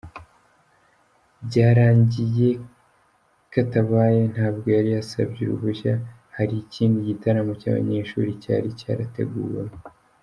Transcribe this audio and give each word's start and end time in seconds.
Byarangiye 1.45 2.49
ktabaye, 3.51 4.21
ntabwo 4.33 4.65
yari 4.75 4.89
yarasabye 4.95 5.39
uruhushya, 5.45 5.93
hari 6.35 6.53
ikindi 6.63 6.97
gitaramo 7.09 7.51
cy’abanyeshuri 7.61 8.31
cyari 8.43 8.67
cyarateguwemo”. 8.79 9.77